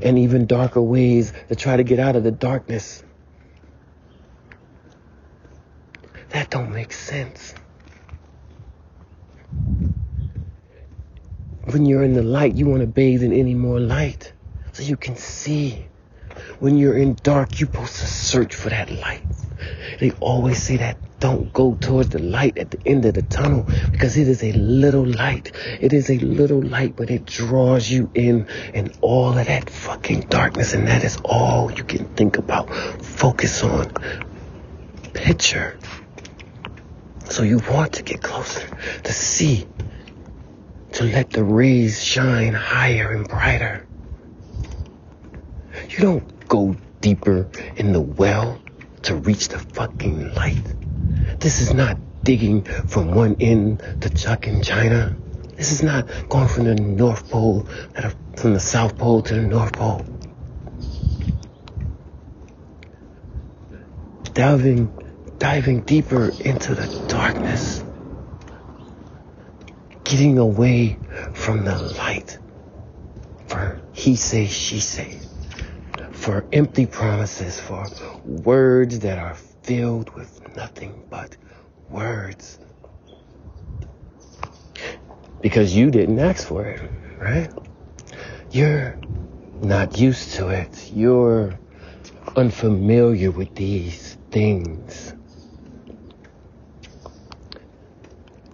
And 0.01 0.19
even 0.19 0.47
darker 0.47 0.81
ways 0.81 1.35
to 1.51 1.55
try 1.55 1.77
to 1.77 1.85
get 1.85 1.99
out 1.99 2.17
of 2.17 2.25
the 2.25 2.31
darkness. 2.31 3.05
That 6.31 6.49
don't 6.49 6.73
make 6.73 6.95
sense. 6.95 7.55
When 11.65 11.85
you're 11.85 12.05
in 12.05 12.15
the 12.15 12.23
light, 12.23 12.55
you 12.55 12.65
want 12.65 12.81
to 12.81 12.87
bathe 12.87 13.23
in 13.23 13.35
any 13.35 13.55
more 13.55 13.79
light 13.79 14.33
so 14.73 14.83
you 14.83 14.97
can 14.97 15.15
see. 15.15 15.85
When 16.59 16.79
you're 16.79 16.97
in 16.97 17.19
dark, 17.23 17.61
you're 17.61 17.69
supposed 17.69 17.97
to 17.97 18.07
search 18.07 18.55
for 18.55 18.71
that 18.71 18.91
light. 18.91 19.23
They 20.01 20.13
always 20.21 20.63
say 20.63 20.79
that 20.79 20.97
don't 21.19 21.53
go 21.53 21.75
towards 21.81 22.11
the 22.11 22.19
light 22.19 22.59
at 22.59 22.71
the 22.71 22.79
end 22.85 23.05
of 23.07 23.15
the 23.15 23.23
tunnel 23.23 23.67
because 23.91 24.17
it 24.17 24.29
is 24.29 24.43
a 24.43 24.53
little 24.53 25.07
light. 25.07 25.53
It 25.81 25.93
is 25.93 26.11
a 26.11 26.19
little 26.19 26.63
light, 26.63 26.95
but 26.95 27.11
it 27.11 27.25
draws 27.25 27.91
you 27.91 28.11
in 28.15 28.47
and 28.75 28.97
all 29.01 29.37
of 29.39 29.47
that 29.47 29.71
fucking 29.71 30.23
darkness. 30.29 30.75
And 30.75 30.87
that 30.89 31.05
is 31.05 31.19
all 31.25 31.73
you 31.73 31.85
can 31.85 32.07
think 32.15 32.37
about. 32.39 32.73
Focus 33.03 33.63
on. 33.63 33.93
Picture. 35.15 35.79
So 37.31 37.43
you 37.43 37.61
want 37.71 37.95
to 37.95 38.03
get 38.03 38.23
closer 38.23 38.69
to 39.05 39.13
see 39.13 39.67
to 40.93 41.05
let 41.05 41.31
the 41.31 41.45
rays 41.45 42.03
shine 42.03 42.53
higher 42.53 43.11
and 43.13 43.27
brighter. 43.27 43.87
You 45.89 45.99
don't 45.99 46.49
go 46.49 46.77
deeper 47.01 47.49
in 47.77 47.93
the 47.93 48.01
well 48.01 48.61
to 49.03 49.15
reach 49.15 49.49
the 49.49 49.59
fucking 49.59 50.35
light. 50.35 50.86
This 51.39 51.61
is 51.61 51.75
not 51.75 51.99
digging 52.25 52.63
from 52.63 53.15
one 53.15 53.37
end 53.41 53.83
to 54.01 54.11
Chuck 54.11 54.47
in 54.47 54.63
China. 54.63 55.17
This 55.57 55.73
is 55.73 55.83
not 55.83 56.09
going 56.29 56.49
from 56.49 56.65
the 56.65 56.75
North 56.75 57.31
Pole, 57.31 57.67
from 58.37 58.55
the 58.55 58.61
South 58.61 58.99
Pole 58.99 59.23
to 59.23 59.35
the 59.35 59.43
North 59.43 59.73
Pole. 59.73 60.05
Diving, 64.35 64.93
diving 65.39 65.81
deeper 65.83 66.31
into 66.41 66.75
the 66.75 67.05
darkness 67.09 67.83
getting 70.05 70.39
away 70.39 70.99
from 71.33 71.65
the 71.65 71.77
light 71.99 72.39
for 73.47 73.81
he 73.93 74.17
say, 74.17 74.47
she 74.47 74.81
say, 74.81 75.19
for 76.13 76.47
empty 76.53 76.87
promises, 76.87 77.59
for 77.59 77.87
words 78.25 79.01
that 79.01 79.19
are 79.19 79.37
filled 79.67 80.11
with 80.11 80.41
nothing 80.57 81.03
but 81.11 81.37
words. 81.91 82.61
Because 85.41 85.75
you 85.75 85.91
didn't 85.91 86.21
ask 86.21 86.47
for 86.47 86.65
it, 86.65 86.81
right? 87.19 87.53
You're 88.53 88.97
not 89.61 89.99
used 89.99 90.35
to 90.35 90.49
it. 90.51 90.93
You're 90.95 91.59
unfamiliar 92.37 93.33
with 93.33 93.57
these 93.57 94.17
things. 94.31 95.15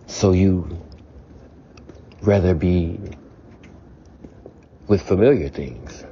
So 0.06 0.32
you 0.32 0.80
rather 2.22 2.54
be 2.54 2.98
with 4.86 5.02
familiar 5.02 5.50
things. 5.50 6.06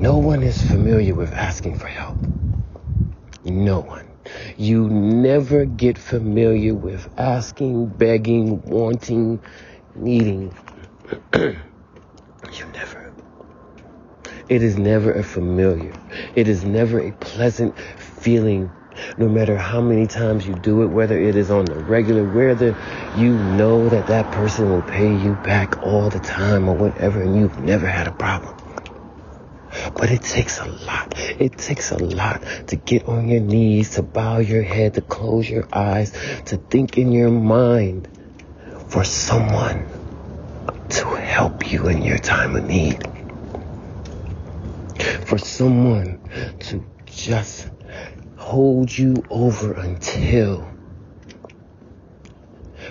No 0.00 0.16
one 0.16 0.42
is 0.42 0.62
familiar 0.62 1.14
with 1.14 1.30
asking 1.34 1.74
for 1.74 1.86
help. 1.86 2.26
No 3.44 3.80
one. 3.80 4.08
You 4.56 4.88
never 4.88 5.66
get 5.66 5.98
familiar 5.98 6.72
with 6.72 7.06
asking, 7.18 7.88
begging, 7.88 8.62
wanting, 8.62 9.42
needing. 9.94 10.54
you 11.34 11.54
never. 12.72 13.12
It 14.48 14.62
is 14.62 14.78
never 14.78 15.12
a 15.12 15.22
familiar. 15.22 15.92
It 16.34 16.48
is 16.48 16.64
never 16.64 16.98
a 16.98 17.12
pleasant 17.12 17.78
feeling 17.98 18.70
no 19.18 19.28
matter 19.28 19.58
how 19.58 19.82
many 19.82 20.06
times 20.06 20.46
you 20.46 20.54
do 20.54 20.82
it, 20.82 20.86
whether 20.86 21.20
it 21.20 21.36
is 21.36 21.50
on 21.50 21.66
the 21.66 21.74
regular, 21.74 22.24
whether 22.24 22.74
you 23.18 23.34
know 23.34 23.86
that 23.90 24.06
that 24.06 24.30
person 24.32 24.70
will 24.70 24.82
pay 24.82 25.14
you 25.14 25.34
back 25.34 25.82
all 25.82 26.08
the 26.08 26.20
time 26.20 26.70
or 26.70 26.74
whatever, 26.74 27.20
and 27.20 27.38
you've 27.38 27.60
never 27.60 27.86
had 27.86 28.06
a 28.08 28.12
problem. 28.12 28.56
But 29.94 30.10
it 30.10 30.22
takes 30.22 30.58
a 30.58 30.66
lot. 30.66 31.14
It 31.18 31.56
takes 31.58 31.92
a 31.92 31.98
lot 31.98 32.42
to 32.68 32.76
get 32.76 33.06
on 33.06 33.28
your 33.28 33.40
knees, 33.40 33.90
to 33.90 34.02
bow 34.02 34.38
your 34.38 34.62
head, 34.62 34.94
to 34.94 35.00
close 35.00 35.48
your 35.48 35.68
eyes, 35.72 36.12
to 36.46 36.56
think 36.56 36.98
in 36.98 37.12
your 37.12 37.30
mind 37.30 38.08
for 38.88 39.04
someone 39.04 39.86
to 40.88 41.06
help 41.06 41.70
you 41.70 41.88
in 41.88 42.02
your 42.02 42.18
time 42.18 42.56
of 42.56 42.64
need. 42.64 43.06
For 45.24 45.38
someone 45.38 46.20
to 46.60 46.84
just 47.06 47.68
hold 48.36 48.96
you 48.96 49.22
over 49.30 49.72
until 49.74 50.68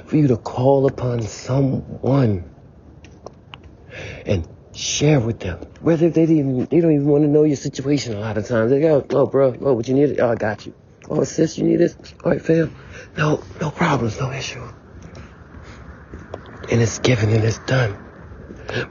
for 0.06 0.16
you 0.16 0.28
to 0.28 0.38
call 0.38 0.88
upon 0.88 1.22
someone 1.22 2.50
and 4.26 4.48
share 4.74 5.20
with 5.20 5.40
them. 5.40 5.60
Whether 5.82 6.10
they 6.10 6.24
even 6.24 6.68
they 6.70 6.82
don't 6.82 6.94
even 6.94 7.08
want 7.08 7.24
to 7.24 7.30
know 7.30 7.44
your 7.44 7.58
situation 7.58 8.16
a 8.16 8.20
lot 8.20 8.38
of 8.38 8.48
times. 8.48 8.72
They 8.72 8.82
go, 8.82 9.06
oh 9.12 9.28
bro, 9.28 9.56
oh 9.62 9.74
what 9.74 9.88
you 9.88 9.96
need? 9.96 10.20
Oh 10.20 10.32
I 10.32 10.36
got 10.36 10.66
you. 10.66 10.76
Oh 11.10 11.24
sis, 11.24 11.58
you 11.58 11.66
need 11.66 11.78
this? 11.78 11.96
All 12.24 12.32
right, 12.32 12.42
fam. 12.42 12.74
No, 13.18 13.44
no 13.62 13.72
problems, 13.72 14.20
no 14.20 14.32
issue. 14.32 14.68
And 16.72 16.82
it's 16.82 17.00
given 17.00 17.32
and 17.32 17.44
it's 17.44 17.60
done 17.60 17.98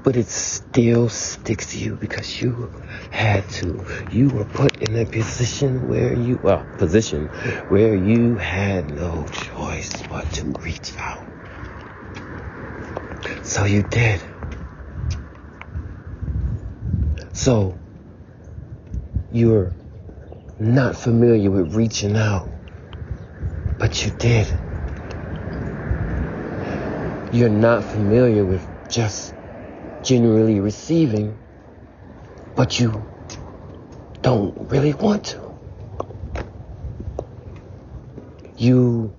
but 0.02 0.16
it 0.16 0.28
still 0.28 1.08
sticks 1.08 1.72
to 1.72 1.78
you 1.78 1.96
because 1.96 2.40
you 2.42 2.72
had 3.10 3.48
to. 3.50 3.84
You 4.10 4.28
were 4.28 4.44
put 4.44 4.76
in 4.78 4.96
a 4.96 5.06
position 5.06 5.86
where 5.86 6.14
you, 6.14 6.38
well, 6.42 6.66
position 6.76 7.30
where 7.68 7.94
you 7.94 8.36
had 8.36 8.90
no 8.90 9.26
choice 9.32 9.90
but 10.08 10.30
to 10.34 10.54
reach 10.62 10.92
out. 10.98 11.26
So 13.42 13.64
you 13.64 13.82
did. 13.82 14.22
So 17.38 17.78
you're 19.32 19.72
not 20.58 20.96
familiar 20.96 21.50
with 21.50 21.74
reaching 21.74 22.16
out, 22.16 22.48
but 23.78 24.04
you 24.04 24.10
did. 24.18 24.46
You're 27.32 27.48
not 27.48 27.84
familiar 27.84 28.44
with 28.44 28.66
just 28.88 29.34
genuinely 30.02 30.58
receiving, 30.60 31.38
but 32.56 32.80
you 32.80 32.90
don't 34.22 34.54
really 34.70 34.94
want 34.94 35.24
to. 35.26 35.48
you 38.58 39.14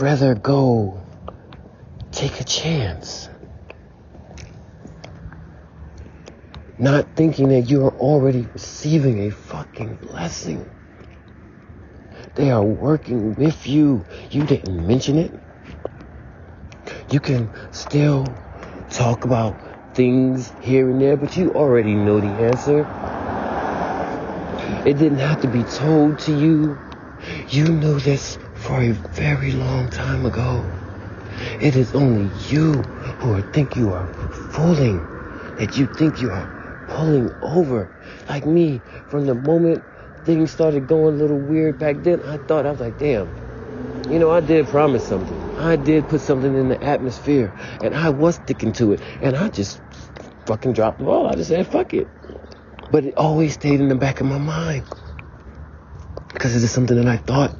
rather 0.00 0.34
go 0.34 1.00
take 2.10 2.40
a 2.40 2.44
chance. 2.44 3.28
Not 6.84 7.16
thinking 7.16 7.48
that 7.48 7.62
you 7.62 7.86
are 7.86 7.94
already 7.94 8.46
receiving 8.52 9.20
a 9.20 9.30
fucking 9.30 9.94
blessing. 10.02 10.68
They 12.34 12.50
are 12.50 12.62
working 12.62 13.34
with 13.36 13.66
you. 13.66 14.04
You 14.30 14.44
didn't 14.44 14.86
mention 14.86 15.16
it. 15.16 15.32
You 17.10 17.20
can 17.20 17.48
still 17.72 18.26
talk 18.90 19.24
about 19.24 19.56
things 19.96 20.52
here 20.60 20.90
and 20.90 21.00
there, 21.00 21.16
but 21.16 21.34
you 21.38 21.52
already 21.52 21.94
know 21.94 22.20
the 22.20 22.28
answer. 22.50 22.80
It 24.86 24.98
didn't 24.98 25.20
have 25.20 25.40
to 25.40 25.48
be 25.48 25.62
told 25.62 26.18
to 26.26 26.38
you. 26.38 26.78
You 27.48 27.64
knew 27.64 27.98
this 27.98 28.36
for 28.56 28.82
a 28.82 28.90
very 28.90 29.52
long 29.52 29.88
time 29.88 30.26
ago. 30.26 30.62
It 31.62 31.76
is 31.76 31.94
only 31.94 32.30
you 32.50 32.74
who 33.22 33.40
think 33.40 33.74
you 33.74 33.94
are 33.94 34.06
fooling, 34.52 34.98
that 35.56 35.78
you 35.78 35.86
think 35.86 36.20
you 36.20 36.30
are 36.30 36.63
pulling 36.88 37.34
over. 37.42 37.88
Like 38.28 38.46
me, 38.46 38.82
from 39.08 39.26
the 39.26 39.34
moment 39.34 39.84
things 40.24 40.50
started 40.50 40.86
going 40.86 41.14
a 41.14 41.18
little 41.18 41.38
weird 41.38 41.78
back 41.78 41.96
then, 42.02 42.22
I 42.22 42.38
thought, 42.38 42.66
I 42.66 42.70
was 42.70 42.80
like, 42.80 42.98
damn, 42.98 43.28
you 44.10 44.18
know, 44.18 44.30
I 44.30 44.40
did 44.40 44.66
promise 44.66 45.06
something. 45.06 45.40
I 45.58 45.76
did 45.76 46.08
put 46.08 46.20
something 46.20 46.54
in 46.54 46.68
the 46.68 46.82
atmosphere, 46.82 47.52
and 47.82 47.94
I 47.94 48.10
was 48.10 48.36
sticking 48.36 48.72
to 48.74 48.92
it, 48.92 49.00
and 49.20 49.36
I 49.36 49.48
just 49.48 49.80
fucking 50.46 50.72
dropped 50.72 50.98
the 50.98 51.04
ball. 51.04 51.26
I 51.26 51.34
just 51.34 51.48
said, 51.48 51.66
fuck 51.66 51.94
it. 51.94 52.08
But 52.90 53.04
it 53.04 53.14
always 53.16 53.54
stayed 53.54 53.80
in 53.80 53.88
the 53.88 53.94
back 53.94 54.20
of 54.20 54.26
my 54.26 54.38
mind. 54.38 54.84
Because 56.32 56.54
it 56.56 56.62
is 56.62 56.70
something 56.70 56.96
that 56.96 57.06
I 57.06 57.16
thought. 57.16 57.54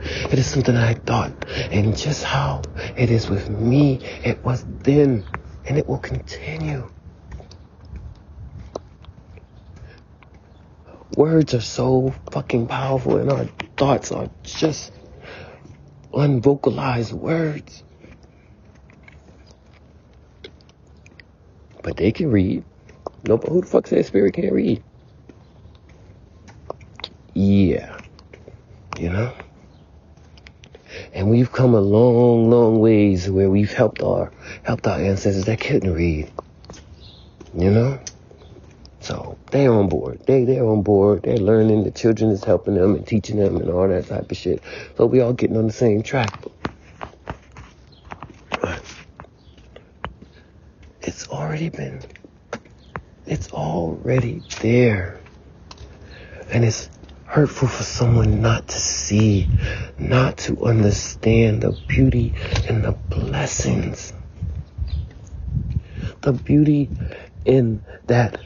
It 0.00 0.38
is 0.38 0.46
something 0.46 0.74
that 0.74 0.88
I 0.88 0.94
thought. 0.94 1.32
And 1.70 1.96
just 1.96 2.24
how 2.24 2.62
it 2.96 3.10
is 3.10 3.28
with 3.28 3.50
me, 3.50 4.00
it 4.24 4.42
was 4.44 4.64
then, 4.82 5.24
and 5.66 5.78
it 5.78 5.88
will 5.88 5.98
continue. 5.98 6.88
Words 11.16 11.54
are 11.54 11.62
so 11.62 12.14
fucking 12.30 12.66
powerful, 12.66 13.16
and 13.16 13.32
our 13.32 13.46
thoughts 13.78 14.12
are 14.12 14.28
just 14.42 14.92
unvocalized 16.12 17.12
words. 17.14 17.82
But 21.82 21.96
they 21.96 22.12
can 22.12 22.30
read. 22.30 22.64
No, 23.26 23.38
but 23.38 23.48
who 23.48 23.62
the 23.62 23.66
fuck 23.66 23.86
says 23.86 24.06
spirit 24.08 24.34
can't 24.34 24.52
read? 24.52 24.82
Yeah. 27.32 27.98
You 28.98 29.10
know? 29.10 29.32
And 31.14 31.30
we've 31.30 31.50
come 31.50 31.74
a 31.74 31.80
long, 31.80 32.50
long 32.50 32.78
ways 32.78 33.30
where 33.30 33.48
we've 33.48 33.72
helped 33.72 34.02
our 34.02 34.32
helped 34.64 34.86
our 34.86 34.98
ancestors 34.98 35.44
that 35.46 35.60
couldn't 35.60 35.94
read. 35.94 36.30
You 37.56 37.70
know? 37.70 38.00
So 39.06 39.38
they're 39.52 39.72
on 39.72 39.88
board. 39.88 40.18
They 40.26 40.42
they're 40.42 40.66
on 40.66 40.82
board. 40.82 41.22
They're 41.22 41.36
learning. 41.36 41.84
The 41.84 41.92
children 41.92 42.32
is 42.32 42.42
helping 42.42 42.74
them 42.74 42.96
and 42.96 43.06
teaching 43.06 43.36
them 43.36 43.56
and 43.58 43.70
all 43.70 43.86
that 43.86 44.08
type 44.08 44.32
of 44.32 44.36
shit. 44.36 44.60
So 44.96 45.06
we 45.06 45.20
all 45.20 45.32
getting 45.32 45.56
on 45.56 45.68
the 45.68 45.72
same 45.72 46.02
track. 46.02 46.42
It's 51.02 51.28
already 51.28 51.68
been. 51.68 52.00
It's 53.26 53.52
already 53.52 54.42
there. 54.60 55.20
And 56.50 56.64
it's 56.64 56.90
hurtful 57.26 57.68
for 57.68 57.84
someone 57.84 58.42
not 58.42 58.66
to 58.66 58.78
see, 58.80 59.48
not 60.00 60.38
to 60.38 60.64
understand 60.64 61.62
the 61.62 61.70
beauty 61.70 62.34
and 62.68 62.82
the 62.82 62.90
blessings. 62.90 64.12
The 66.22 66.32
beauty 66.32 66.90
in 67.44 67.84
that 68.08 68.40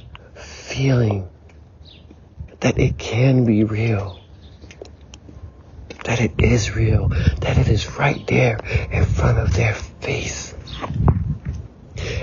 feeling 0.80 1.28
that 2.60 2.78
it 2.78 2.96
can 2.96 3.44
be 3.44 3.64
real, 3.64 4.18
that 6.04 6.22
it 6.22 6.32
is 6.38 6.74
real, 6.74 7.08
that 7.42 7.58
it 7.58 7.68
is 7.68 7.98
right 7.98 8.26
there 8.26 8.58
in 8.90 9.04
front 9.04 9.36
of 9.36 9.52
their 9.52 9.74
face. 9.74 10.54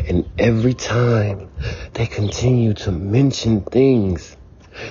And 0.07 0.27
every 0.39 0.73
time 0.73 1.51
they 1.93 2.07
continue 2.07 2.73
to 2.85 2.91
mention 2.91 3.61
things, 3.61 4.35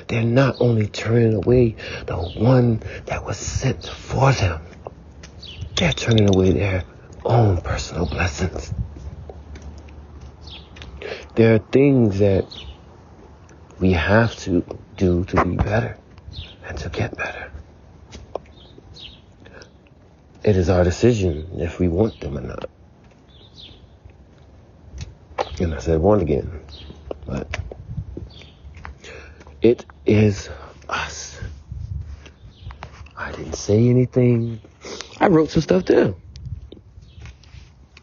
they're 0.07 0.23
not 0.23 0.61
only 0.61 0.87
turning 0.87 1.35
away 1.35 1.75
the 2.07 2.15
one 2.15 2.81
that 3.07 3.25
was 3.25 3.37
sent 3.37 3.85
for 3.85 4.31
them, 4.31 4.63
they're 5.75 5.93
turning 5.93 6.33
away 6.33 6.53
their 6.53 6.85
own 7.25 7.61
personal 7.63 8.07
blessings. 8.07 8.73
There 11.35 11.57
are 11.57 11.59
things 11.59 12.21
that 12.21 12.47
we 13.81 13.93
have 13.93 14.37
to 14.41 14.65
do 14.97 15.25
to 15.25 15.45
be 15.45 15.57
better 15.57 15.99
and 16.67 16.79
to 16.79 16.89
get 16.89 17.17
better. 17.17 17.51
It 20.45 20.57
is 20.57 20.71
our 20.71 20.85
decision 20.85 21.49
if 21.59 21.81
we 21.81 21.89
want 21.89 22.21
them 22.21 22.39
or 22.39 22.43
not. 22.43 22.71
And 25.61 25.75
I 25.75 25.79
said 25.79 26.01
one 26.01 26.21
again, 26.21 26.61
but 27.27 27.59
it 29.63 29.87
is 30.07 30.51
us. 30.89 31.41
I 33.17 33.33
didn't 33.33 33.55
say 33.55 33.89
anything. 33.89 34.61
I 35.21 35.29
wrote 35.29 35.51
some 35.51 35.63
stuff 35.63 35.85
down. 35.87 36.17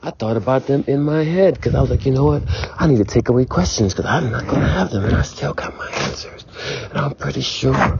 I 0.06 0.12
thought 0.12 0.36
about 0.36 0.68
them 0.68 0.84
in 0.88 1.02
my 1.02 1.24
head 1.24 1.54
because 1.54 1.74
I 1.76 1.80
was 1.80 1.90
like, 1.90 2.06
you 2.06 2.12
know 2.12 2.26
what? 2.26 2.44
I 2.78 2.88
need 2.88 2.98
to 2.98 3.06
take 3.06 3.30
away 3.30 3.46
questions 3.46 3.94
because 3.94 4.06
I'm 4.06 4.32
not 4.32 4.46
going 4.46 4.60
to 4.60 4.68
have 4.68 4.92
them 4.92 5.06
and 5.06 5.16
I 5.16 5.22
still 5.22 5.54
got 5.54 5.78
my 5.78 5.88
answers. 5.88 6.46
And 6.90 6.98
I'm 6.98 7.16
pretty 7.16 7.40
sure 7.40 7.98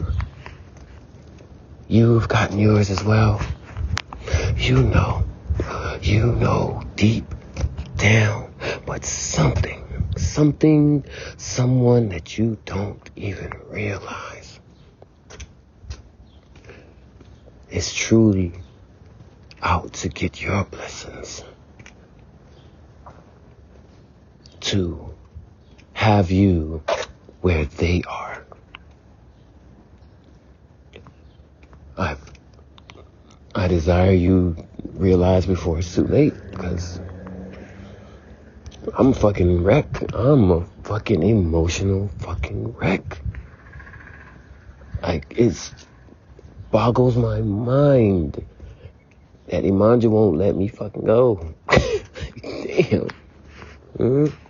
you've 1.88 2.28
gotten 2.28 2.60
yours 2.60 2.90
as 2.90 3.02
well. 3.06 3.42
You 4.58 4.84
know, 4.84 5.26
you 6.02 6.26
know 6.34 6.84
deep 6.98 7.24
down, 7.96 8.54
but 8.86 9.06
something, 9.06 10.12
something, 10.18 11.06
someone 11.38 12.10
that 12.10 12.38
you 12.38 12.58
don't 12.66 13.10
even 13.16 13.54
realize 13.70 14.60
is 17.72 17.94
truly 17.94 18.52
out 19.62 19.94
to 19.94 20.10
get 20.10 20.42
your 20.42 20.66
blessings. 20.66 21.46
To 24.74 25.14
have 25.94 26.32
you 26.32 26.82
where 27.42 27.66
they 27.66 28.02
are. 28.10 28.44
I, 31.96 32.16
I 33.54 33.68
desire 33.68 34.14
you 34.14 34.58
realize 34.94 35.46
before 35.46 35.78
it's 35.78 35.94
too 35.94 36.06
late 36.06 36.34
because 36.50 37.00
I'm 38.98 39.10
a 39.10 39.14
fucking 39.14 39.64
wreck. 39.64 40.12
I'm 40.12 40.50
a 40.50 40.66
fucking 40.82 41.22
emotional 41.22 42.10
fucking 42.18 42.74
wreck. 42.74 43.22
Like, 45.04 45.36
it 45.38 45.72
boggles 46.72 47.16
my 47.16 47.42
mind 47.42 48.44
that 49.50 49.64
Imanja 49.64 50.10
won't 50.10 50.38
let 50.38 50.56
me 50.56 50.68
fucking 50.68 51.06
go. 51.06 51.54
Damn. 51.70 53.10
Mm-hmm. 54.00 54.43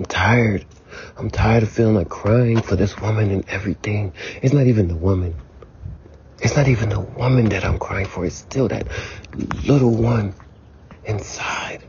I'm 0.00 0.06
tired. 0.06 0.64
I'm 1.18 1.30
tired 1.30 1.62
of 1.62 1.68
feeling 1.68 1.94
like 1.94 2.08
crying 2.08 2.62
for 2.62 2.74
this 2.74 2.98
woman 2.98 3.30
and 3.30 3.46
everything. 3.50 4.14
It's 4.40 4.54
not 4.54 4.66
even 4.66 4.88
the 4.88 4.96
woman. 4.96 5.34
It's 6.40 6.56
not 6.56 6.68
even 6.68 6.88
the 6.88 7.00
woman 7.00 7.50
that 7.50 7.66
I'm 7.66 7.78
crying 7.78 8.06
for. 8.06 8.24
It's 8.24 8.34
still 8.34 8.66
that 8.68 8.86
little 9.66 9.90
one 9.94 10.32
inside. 11.04 11.82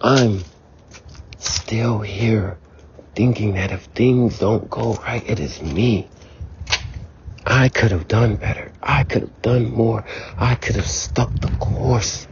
I'm 0.00 0.42
still 1.38 2.00
here 2.00 2.58
thinking 3.14 3.54
that 3.54 3.70
if 3.70 3.84
things 3.94 4.40
don't 4.40 4.68
go 4.68 4.94
right, 4.94 5.22
it 5.24 5.38
is 5.38 5.62
me. 5.62 6.08
I 7.46 7.68
could 7.68 7.92
have 7.92 8.08
done 8.08 8.34
better. 8.34 8.72
I 8.82 9.04
could 9.04 9.22
have 9.22 9.42
done 9.42 9.70
more. 9.70 10.04
I 10.36 10.56
could 10.56 10.74
have 10.74 10.88
stuck 10.88 11.32
the 11.40 11.50
course. 11.58 12.26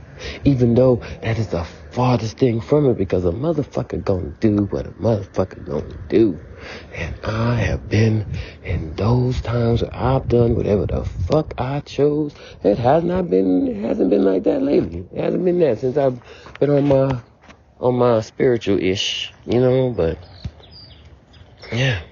Even 0.45 0.75
though 0.75 1.03
that 1.23 1.39
is 1.39 1.49
the 1.49 1.65
farthest 1.65 2.39
thing 2.39 2.61
from 2.61 2.89
it 2.91 2.97
because 2.97 3.25
a 3.25 3.31
motherfucker 3.33 4.03
gonna 4.05 4.31
do 4.41 4.65
what 4.67 4.87
a 4.87 4.91
motherfucker 4.93 5.65
gonna 5.65 5.95
do. 6.09 6.41
And 6.95 7.15
I 7.25 7.55
have 7.57 7.89
been 7.89 8.27
in 8.65 8.95
those 8.95 9.41
times 9.41 9.83
where 9.83 9.95
I've 9.95 10.29
done 10.29 10.57
whatever 10.57 10.87
the 10.87 11.05
fuck 11.05 11.55
I 11.59 11.81
chose. 11.81 12.35
It 12.63 12.79
has 12.79 13.05
not 13.05 13.31
been, 13.31 13.69
it 13.69 13.83
hasn't 13.83 14.11
been 14.11 14.25
like 14.25 14.45
that 14.45 14.63
lately. 14.63 15.07
It 15.13 15.21
hasn't 15.21 15.45
been 15.45 15.59
that 15.61 15.79
since 15.79 15.97
I've 15.97 16.21
been 16.59 16.71
on 16.71 16.89
my, 16.89 17.21
on 17.81 17.95
my 17.97 18.21
spiritual 18.21 18.83
ish, 18.83 19.33
you 19.47 19.61
know, 19.61 19.91
but 19.91 20.19
yeah. 21.73 22.03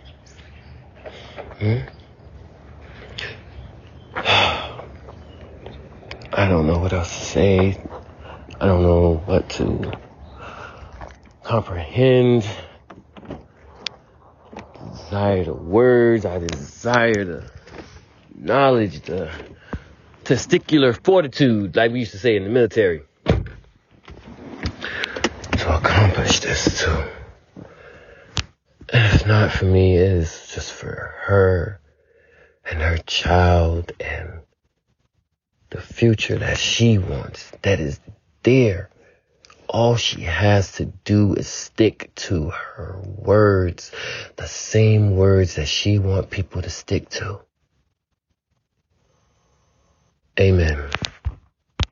Hmm? 1.58 1.95
I 6.38 6.48
don't 6.48 6.66
know 6.66 6.76
what 6.76 6.92
else 6.92 7.08
to 7.08 7.24
say. 7.24 7.80
I 8.60 8.66
don't 8.66 8.82
know 8.82 9.22
what 9.24 9.48
to 9.52 9.90
comprehend. 11.42 12.46
Desire 14.92 15.44
the 15.44 15.54
words. 15.54 16.26
I 16.26 16.38
desire 16.38 17.24
the 17.24 17.50
knowledge, 18.34 19.00
the 19.00 19.30
testicular 20.24 20.94
fortitude, 21.02 21.74
like 21.74 21.90
we 21.92 22.00
used 22.00 22.12
to 22.12 22.18
say 22.18 22.36
in 22.36 22.44
the 22.44 22.50
military, 22.50 23.00
to 25.52 25.74
accomplish 25.74 26.40
this 26.40 26.82
too. 26.82 27.02
And 28.92 29.14
if 29.14 29.26
not 29.26 29.52
for 29.52 29.64
me, 29.64 29.96
it 29.96 30.12
is 30.12 30.50
just 30.54 30.70
for 30.70 31.14
her 31.22 31.80
and 32.70 32.82
her 32.82 32.98
child 32.98 33.92
and 33.98 34.42
the 35.76 35.82
future 35.82 36.38
that 36.38 36.56
she 36.56 36.96
wants, 36.96 37.52
that 37.60 37.80
is 37.80 38.00
there. 38.42 38.88
All 39.68 39.96
she 39.96 40.22
has 40.22 40.72
to 40.72 40.86
do 40.86 41.34
is 41.34 41.48
stick 41.48 42.10
to 42.14 42.48
her 42.50 42.98
words, 43.04 43.92
the 44.36 44.46
same 44.46 45.16
words 45.16 45.56
that 45.56 45.68
she 45.68 45.98
want 45.98 46.30
people 46.30 46.62
to 46.62 46.70
stick 46.70 47.10
to. 47.10 47.40
Amen. 50.40 50.88